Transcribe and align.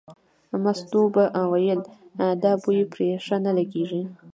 مستو 0.63 1.01
به 1.13 1.23
ویل 1.51 1.79
دا 2.43 2.51
بوی 2.63 2.81
پرې 2.91 3.07
ښه 3.25 3.37
نه 3.45 3.51
لګېږي. 3.57 4.01